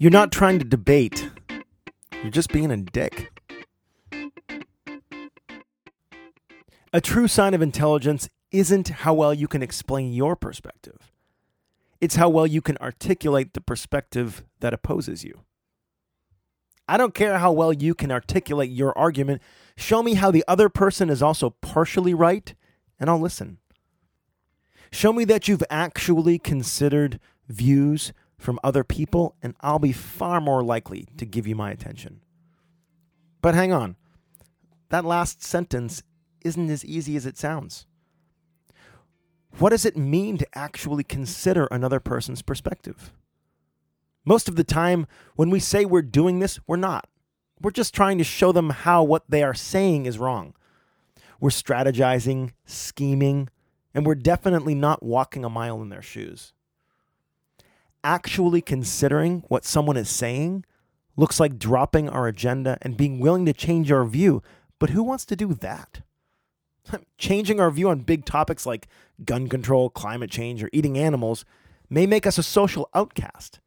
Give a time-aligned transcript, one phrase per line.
[0.00, 1.28] You're not trying to debate,
[2.22, 3.30] you're just being a dick.
[6.90, 11.12] A true sign of intelligence isn't how well you can explain your perspective,
[12.00, 15.42] it's how well you can articulate the perspective that opposes you.
[16.88, 19.42] I don't care how well you can articulate your argument.
[19.76, 22.54] Show me how the other person is also partially right,
[22.98, 23.58] and I'll listen.
[24.90, 27.20] Show me that you've actually considered
[27.50, 32.22] views from other people, and I'll be far more likely to give you my attention.
[33.42, 33.96] But hang on.
[34.88, 36.02] That last sentence
[36.40, 37.86] isn't as easy as it sounds.
[39.58, 43.12] What does it mean to actually consider another person's perspective?
[44.24, 47.08] Most of the time, when we say we're doing this, we're not.
[47.60, 50.54] We're just trying to show them how what they are saying is wrong.
[51.40, 53.48] We're strategizing, scheming,
[53.92, 56.54] and we're definitely not walking a mile in their shoes.
[58.02, 60.64] Actually considering what someone is saying
[61.16, 64.42] looks like dropping our agenda and being willing to change our view,
[64.78, 66.00] but who wants to do that?
[67.18, 68.88] Changing our view on big topics like
[69.24, 71.44] gun control, climate change, or eating animals
[71.90, 73.60] may make us a social outcast,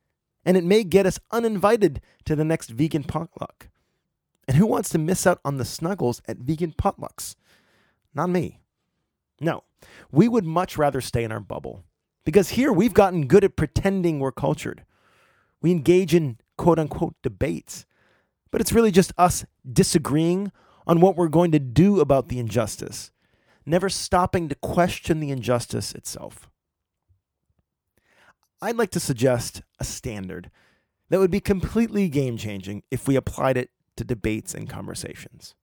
[0.46, 3.70] and it may get us uninvited to the next vegan potluck.
[4.48, 7.36] And who wants to miss out on the snuggles at vegan potlucks?
[8.14, 8.60] Not me.
[9.40, 9.64] No,
[10.12, 11.84] we would much rather stay in our bubble
[12.26, 14.86] because here we've gotten good at pretending we're cultured.
[15.62, 17.86] We engage in quote unquote debates,
[18.52, 20.52] but it's really just us disagreeing
[20.86, 23.12] on what we're going to do about the injustice,
[23.66, 26.50] never stopping to question the injustice itself.
[28.62, 30.50] I'd like to suggest a standard
[31.10, 35.56] that would be completely game changing if we applied it to debates and conversations.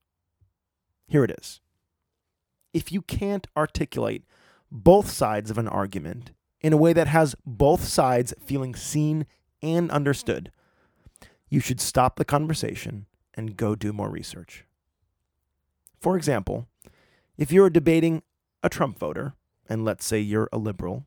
[1.07, 1.61] Here it is.
[2.73, 4.25] If you can't articulate
[4.71, 9.27] both sides of an argument in a way that has both sides feeling seen
[9.63, 10.51] and understood,
[11.49, 14.65] you should stop the conversation and go do more research.
[15.99, 16.67] For example,
[17.37, 18.23] if you're debating
[18.63, 19.35] a Trump voter,
[19.69, 21.07] and let's say you're a liberal,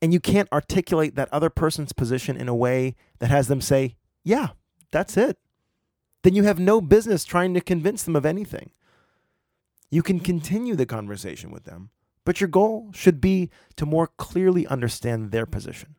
[0.00, 3.96] and you can't articulate that other person's position in a way that has them say,
[4.22, 4.48] yeah,
[4.90, 5.38] that's it,
[6.22, 8.70] then you have no business trying to convince them of anything.
[9.90, 11.90] You can continue the conversation with them,
[12.28, 15.94] but your goal should be to more clearly understand their position,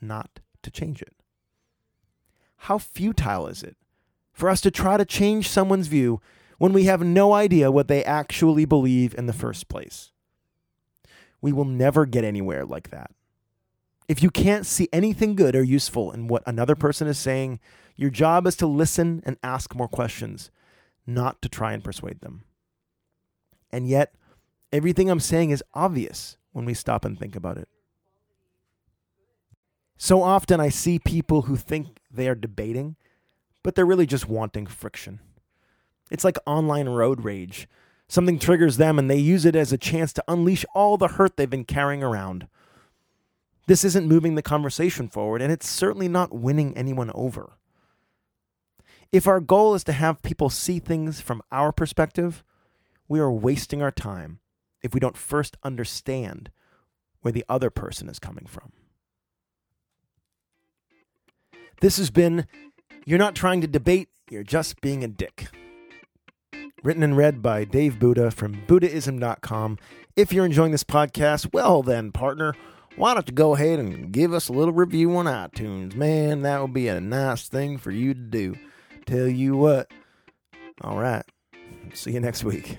[0.00, 1.12] not to change it.
[2.56, 3.76] How futile is it
[4.32, 6.20] for us to try to change someone's view
[6.58, 10.12] when we have no idea what they actually believe in the first place?
[11.40, 13.10] We will never get anywhere like that.
[14.06, 17.58] If you can't see anything good or useful in what another person is saying,
[17.96, 20.52] your job is to listen and ask more questions,
[21.08, 22.44] not to try and persuade them.
[23.72, 24.14] And yet,
[24.72, 27.68] everything I'm saying is obvious when we stop and think about it.
[29.96, 32.96] So often I see people who think they are debating,
[33.62, 35.20] but they're really just wanting friction.
[36.10, 37.68] It's like online road rage.
[38.08, 41.36] Something triggers them and they use it as a chance to unleash all the hurt
[41.36, 42.48] they've been carrying around.
[43.68, 47.52] This isn't moving the conversation forward, and it's certainly not winning anyone over.
[49.12, 52.42] If our goal is to have people see things from our perspective,
[53.08, 54.40] we are wasting our time
[54.82, 56.50] if we don't first understand
[57.20, 58.72] where the other person is coming from.
[61.80, 62.46] This has been
[63.04, 65.48] You're Not Trying to Debate, You're Just Being a Dick.
[66.82, 69.78] Written and read by Dave Buddha from Buddhism.com.
[70.16, 72.54] If you're enjoying this podcast, well, then, partner,
[72.96, 75.94] why don't you go ahead and give us a little review on iTunes?
[75.94, 78.56] Man, that would be a nice thing for you to do.
[79.06, 79.90] Tell you what.
[80.82, 81.24] All right.
[81.94, 82.78] See you next week.